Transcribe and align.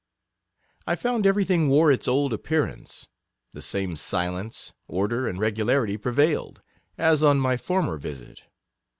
I 0.87 0.95
found 0.95 1.27
every 1.27 1.45
thing 1.45 1.69
wore 1.69 1.91
its 1.91 2.07
old 2.07 2.33
appear 2.33 2.65
ance. 2.65 3.07
The 3.51 3.61
same 3.61 3.95
silence, 3.95 4.73
order, 4.87 5.27
and 5.27 5.37
regula 5.37 5.73
rity 5.75 6.01
prevailed, 6.01 6.63
as 6.97 7.21
on 7.21 7.39
my 7.39 7.55
former 7.55 7.99
visit. 7.99 8.45